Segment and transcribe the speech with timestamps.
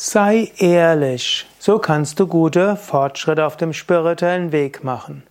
[0.00, 5.24] Sei ehrlich, so kannst du gute Fortschritte auf dem spirituellen Weg machen.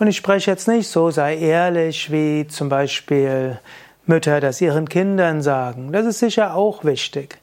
[0.00, 3.60] Und ich spreche jetzt nicht so, sei ehrlich, wie zum Beispiel
[4.04, 5.92] Mütter das ihren Kindern sagen.
[5.92, 7.38] Das ist sicher auch wichtig.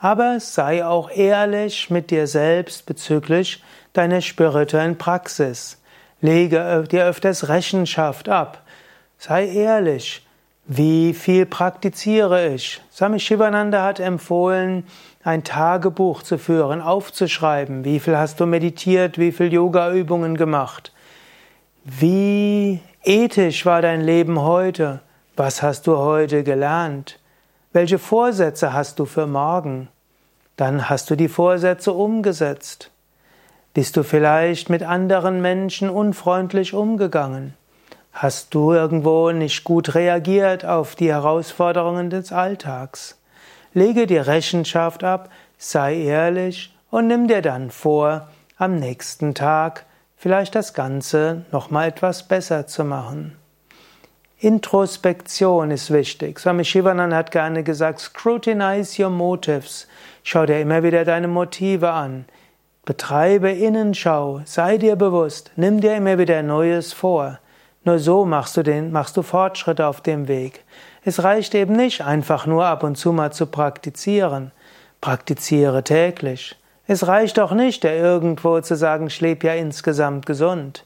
[0.00, 3.62] Aber sei auch ehrlich mit dir selbst bezüglich
[3.92, 5.80] deiner spirituellen Praxis.
[6.20, 8.60] Lege dir öfters Rechenschaft ab.
[9.18, 10.26] Sei ehrlich.
[10.64, 12.80] Wie viel praktiziere ich?
[12.92, 14.84] Swami Shivananda hat empfohlen,
[15.24, 17.84] ein Tagebuch zu führen, aufzuschreiben.
[17.84, 19.18] Wie viel hast du meditiert?
[19.18, 20.92] Wie viel Yoga-Übungen gemacht?
[21.84, 25.00] Wie ethisch war dein Leben heute?
[25.34, 27.18] Was hast du heute gelernt?
[27.72, 29.88] Welche Vorsätze hast du für morgen?
[30.56, 32.92] Dann hast du die Vorsätze umgesetzt.
[33.74, 37.54] Bist du vielleicht mit anderen Menschen unfreundlich umgegangen?
[38.12, 43.18] Hast du irgendwo nicht gut reagiert auf die Herausforderungen des Alltags?
[43.72, 48.28] Lege dir Rechenschaft ab, sei ehrlich und nimm dir dann vor,
[48.58, 49.86] am nächsten Tag
[50.16, 53.36] vielleicht das Ganze nochmal etwas besser zu machen.
[54.38, 56.38] Introspektion ist wichtig.
[56.38, 59.86] Swami Shivanand hat gerne gesagt, scrutinize your motives.
[60.22, 62.26] Schau dir immer wieder deine Motive an.
[62.84, 67.38] Betreibe Innenschau, sei dir bewusst, nimm dir immer wieder Neues vor.
[67.84, 70.64] Nur so machst du, den, machst du Fortschritte auf dem Weg.
[71.04, 74.52] Es reicht eben nicht, einfach nur ab und zu mal zu praktizieren.
[75.00, 76.56] Praktiziere täglich.
[76.86, 80.84] Es reicht auch nicht, der irgendwo zu sagen, ich lebe ja insgesamt gesund.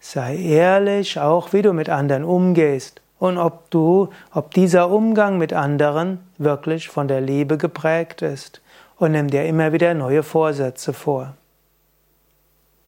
[0.00, 5.54] Sei ehrlich, auch wie du mit anderen umgehst und ob du, ob dieser Umgang mit
[5.54, 8.60] anderen wirklich von der Liebe geprägt ist.
[8.96, 11.34] Und nimm dir immer wieder neue Vorsätze vor.